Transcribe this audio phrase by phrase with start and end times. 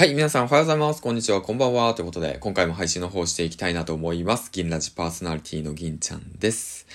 [0.00, 1.02] はい、皆さんおはようございます。
[1.02, 1.92] こんにちは、こんばんは。
[1.92, 4.48] ということで、今回も配信の方していきたいなと思います。
[4.50, 6.86] 銀ラジパーソナリティの銀ちゃんです。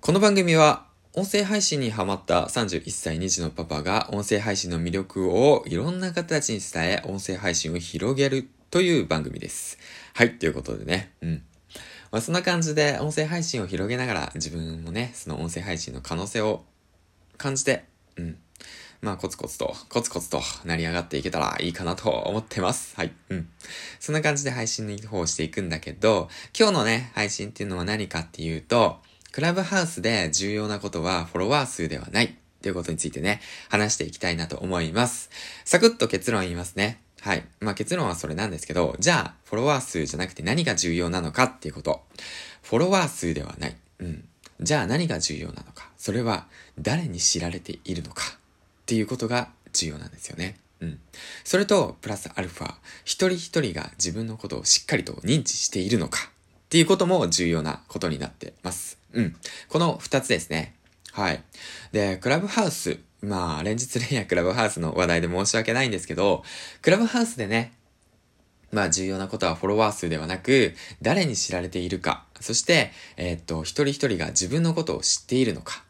[0.00, 9.76] この番組は、音声配信にハマった31歳2児のパパが音声配信の魅力をいろんな形に伝え、音声配信を広げるという番組です。
[10.14, 11.42] はい、ということでね、うん。
[12.12, 16.64] まあ、そんな感じで音声配信を広げながら自分もね、その音声配信の可能性を
[17.36, 18.38] 感じて、うん。
[19.00, 22.94] まあ、コツコツと、コツコツと成り上がっていけたらいいかなと思ってます。
[22.96, 23.12] はい。
[23.28, 23.48] うん。
[24.00, 29.00] そんな感じで配信の方をしていくんだけど、今日のね、配信っていうのは何かっていうと、
[29.32, 32.30] クラブハウスで重要なことはフォロワー数ではないっ
[32.62, 35.28] ていうことについてね、話していきたいなと思います。
[35.64, 37.00] サクッと結論言いますね。
[37.20, 37.44] はい。
[37.60, 42.04] まあ結論はそれなんですけど、じゃあ、フォロワー数じゃなくて何が重要なのかっていうこと。
[42.62, 43.76] フォロワー数ではない。
[43.98, 44.28] うん。
[44.60, 45.90] じゃあ何が重要なのか。
[45.98, 46.46] それは
[46.78, 48.38] 誰に知られているのか。
[48.84, 50.56] っていうことが重要なんですよね。
[50.80, 51.00] うん。
[51.42, 52.74] それと、プラスアルファ、
[53.04, 56.18] 一人一人が自分のことをしっかりと認知しているのか
[56.66, 58.98] っていうことも重要なことになってます。
[59.14, 59.36] うん。
[59.70, 60.74] この二つですね。
[61.12, 61.42] はい。
[61.92, 62.98] で、クラブハウス。
[63.22, 66.44] まあ、連日連夜クラブハウスの話題で申し訳ないんですけど、
[66.82, 67.72] クラブハウスでね、
[68.70, 75.83] まあ重要なことはフォロワー数ではなく、誰に知られているか、そして、えー、っと、一人一人が自分のことを知っているのか、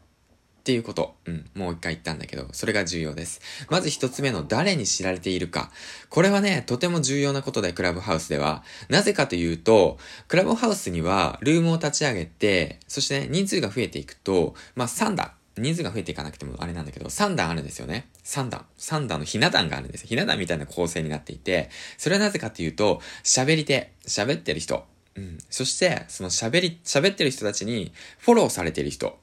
[0.65, 1.15] っていうこと。
[1.27, 1.51] うん。
[1.55, 3.43] もう一回言ったんだけど、それが重要です。
[3.69, 5.71] まず一つ目の誰に知られているか。
[6.09, 8.65] これはね、とても重要なことで、クラブハウスでは。
[8.89, 15.33] なぜかというと、クラブハウスにはルームを立ち上げて、そしてね、人数が増えていくと、まあ3段。
[15.59, 18.09] 人数が増えていかなくてもあれなんだけど、3段あるんですよね。
[18.25, 18.65] 3段。
[18.79, 21.69] 3段のひな壇があるんですひな壇みたいな構成になっていて、
[21.99, 24.87] それはなぜかというと、喋り手、喋ってる人。
[25.15, 25.39] うん。
[25.51, 29.19] そして、その喋り、喋ってる人たちにフォローされてる人。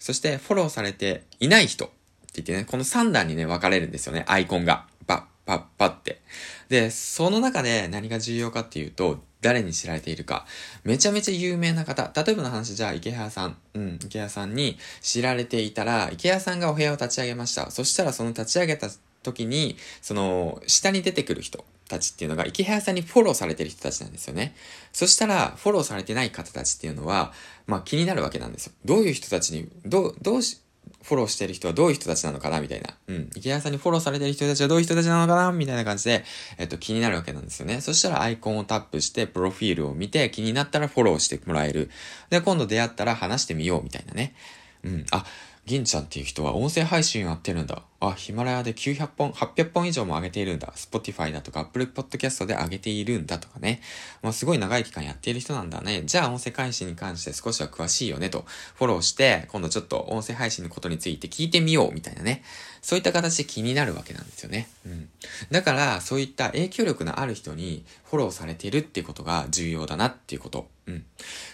[0.00, 1.88] そしてフォローされていない人っ
[2.32, 4.86] て言ってね、この3段にね、分かれるんですよね、アイコンが。
[5.06, 6.20] パッ、パッ、パッって。
[6.68, 10.46] で、その中で何が重要かっていうと、誰に知られているか。
[10.84, 12.12] めちゃめちゃ有名な方。
[12.14, 13.56] 例えばの話、じゃあ、池原さん。
[13.74, 17.70] うん、池原さんに知られていたら、池原さんがお部屋を立ち上げました。
[17.70, 18.88] そしたらその立ち上げた
[19.22, 21.64] 時に、その、下に出てくる人。
[21.90, 24.54] たちっていうのが、池原さんにフォローされてる人たちなんですよね。
[24.92, 27.32] そしたら、フォローされてない方たちっていうのは、
[27.66, 28.72] まあ気になるわけなんですよ。
[28.84, 30.60] どういう人たちに、どう、どうし、
[31.02, 32.96] フォローしてる人はどういう人たちなのかなみたいな。
[33.08, 33.30] うん。
[33.34, 35.50] 池原さんにフォローされてる人たちはどういう人たちなのかな？
[35.50, 36.24] みたいな感じで、
[36.58, 37.80] えっと、気になるわけなんですよね。
[37.80, 41.90] そしたらアイコンをタップして、プロフィールを見て、気になったらフォローしてもらえる。
[42.30, 44.36] で、今度出会ったら話してみようみたいなね。
[44.84, 45.06] うん。
[45.10, 45.26] あ、
[45.66, 47.82] 銀ちゃんっていう人は音声配信やってるんだ。
[48.00, 50.72] あ、ヒマラヤで900本、800本以上も上げているんだ。
[50.74, 53.82] Spotify だとか Apple Podcast で上げているんだとかね。
[54.22, 56.02] まあ、すごい長い期間やっている人なんだね。
[56.06, 62.42] じゃあ音声配信に関して少しは詳しいよねとフォローして、今度ちょっと音声配信のことについて聞いてみようみたいなね。
[62.80, 64.68] そういった形で気になるわけなんですよね。
[64.86, 65.08] うん。
[65.50, 70.68] だから、そういった影響力のある人にフォローされているっていうことが重要だなっていうこと。
[70.90, 71.04] うん。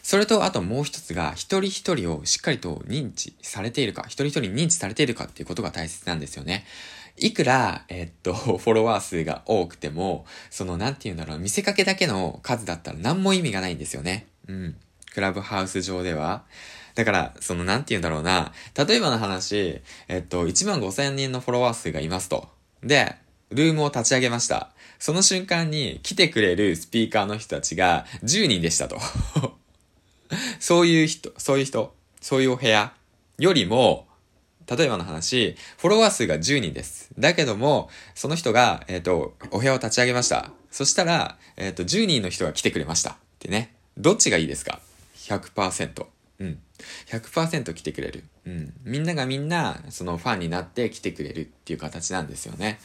[0.02, 6.64] それと、あともう一つが、一人一人をしっかりと認知されているか、一人一人認知されているかっていうことが大切なんですよね。
[7.18, 14.26] いくら、えっと、 フォロワー数が多くても、その、なんて言うんだろう、見せかけだけの数だったら何も意味がないんですよね。
[14.48, 14.76] うん。
[15.12, 16.44] クラブハウス上では。
[16.94, 18.52] だから、その、なんて言うんだろうな。
[18.74, 22.48] 例えばの話、えっと、1万5千人のフォロワー数がいますと。
[22.82, 23.16] で、
[23.50, 24.70] ルームを立ち上げました。
[24.98, 28.98] その瞬間に来てくれるスピーカーの人たちが10人でしたと。
[30.58, 32.92] そういう人、そういう人、そういうお部屋
[33.38, 34.06] よりも、
[34.68, 37.10] 例えばの話、フォロワー数が10人です。
[37.18, 40.50] だけども、その人が、えっ、ー、と、お部屋を立ち上げました。
[40.72, 43.10] そしたら、えっ、ー、と、10人の人が来てくれました。
[43.12, 43.74] ってね。
[43.96, 44.80] どっちがいいですか
[45.16, 46.06] ?100%。
[46.38, 46.58] うん。
[47.08, 48.24] 100%来てくれる。
[48.46, 48.72] うん。
[48.84, 52.78] みんながみんな、そのファンになって来てくれるっていう形なんですよね。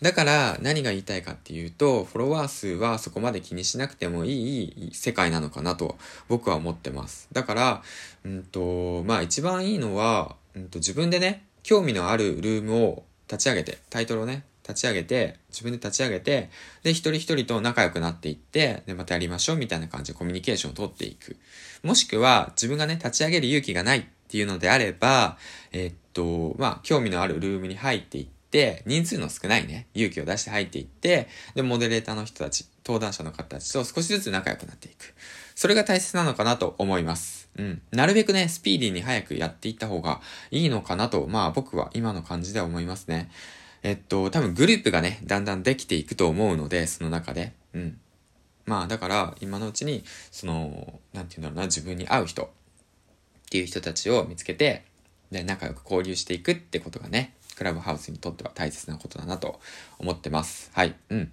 [0.00, 5.96] だから何が言いたいかっていうと、フォロワー数はそこまで気にしなくてもいい世界なのかなと
[6.28, 7.28] 僕は思ってます。
[7.32, 7.82] だから、
[8.24, 16.50] うんと、まあ一番いいのは、うんと自分でね、興味のあるルームを立ち上げて、タイトルをね、立ち上げて、自分で立ち上げて、
[16.82, 21.36] で、一人一人と仲良くなっていって、で、またやりましょうみたいな感じでコミュニケーションを取っていく。
[21.82, 25.36] もしくは、自分がね、立ち上げる勇気がないっていうのであれば、
[25.72, 35.14] えー、っと、まあ、興味のあるルームに入っていって、人数の少ないね、勇気を出して入っていって、で、モデレーターの人たち、登壇者の方たちと少しずつ仲良くなっていく。
[35.54, 37.48] それが大切なのかなと思います。
[37.56, 37.82] うん。
[37.92, 43.30] なるべくね、スピーディーに早くやっていった方がいいのかなと、まあ僕は今の感じでは思いますね。
[43.84, 47.52] えっと、多分グループがね、だんだんできていくと思うので、その中で。
[47.74, 48.00] うん。
[48.64, 52.48] まあだから、今のうちに、その、なんて言うんだろうな、自分に合う人っ
[53.50, 54.86] ていう人たちを見つけて、
[55.30, 59.60] で、仲良く交流していくってことがね、クラブハウスにとっては大切なことだなと
[59.98, 60.70] 思ってます。
[60.72, 60.94] はい。
[61.10, 61.30] うん。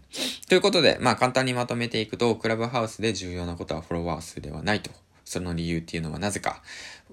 [0.49, 4.91] ということで、まあ簡単にまとめていくと、クラブハウスで重要なことはフォロワー数ではないと。
[5.23, 6.61] その理由っていうのはなぜか、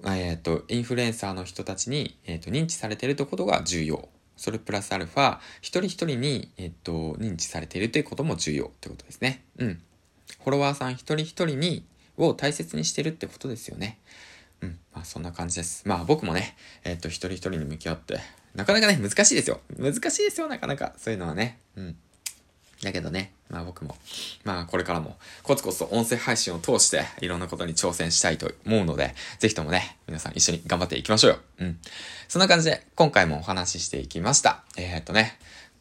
[0.03, 4.09] えっ、ー、と、インフルエンサーの人たちに、えっ、ー、と、認知されているところが重要。
[4.39, 9.43] それプラスアルファ、一人一人に、えっ、と、認知されているということも重要ってことですね。
[9.57, 9.81] うん。
[10.41, 11.83] フォロワーさん一人一人に、
[12.15, 13.99] を大切にしてるってことですよね。
[14.61, 14.79] うん。
[14.93, 15.85] まあそんな感じです。
[15.85, 16.55] まあ僕もね、
[16.85, 18.21] えっ、と一人一人に向き合って、
[18.55, 19.59] なかなかね、難しいですよ。
[19.77, 20.93] 難しいですよ、なかなか。
[20.97, 21.59] そういうのはね。
[21.75, 21.97] うん。
[22.83, 23.95] だけどね、まあ僕も、
[24.43, 31.37] まあこれからもコツコツと音声配信を通していろんなことに挑戦したいと思うので、ぜひともね、皆さん一緒に頑張っていきましょうよ。
[31.59, 31.79] うん。
[32.27, 34.63] そんな感じで今回もお話ししていきました。
[34.77, 35.37] えー、っとね、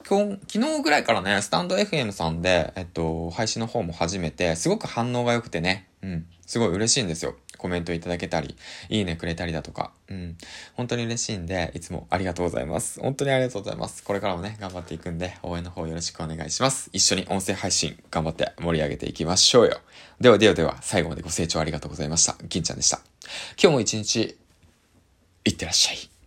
[0.09, 7.37] 今日、昨日ぐらいからね、スタンド FM さんで、えっと、配信の方も始めて、すごく反応が良くてね、うん、すごい嬉しいんですよ。
[7.59, 8.57] コメントいただけたり、
[8.89, 10.39] いいねくれたりだとか、うん、
[10.75, 13.01] 本当に嬉しいんで、いつもありがとうございます。
[13.01, 14.03] 本当にありがとうございます。
[14.03, 16.89] これからもね、頑張っていくんで、応援の方よろしくお願いします。
[16.93, 19.81] 一緒に音声配信頑張って盛り上げていきましょうよ。
[20.21, 22.37] ではではでは、最後までご清聴ありがとうございました。
[22.49, 23.01] 銀ちゃんでした。
[23.61, 24.39] 今日も一日、
[25.45, 26.18] いってらっしゃい。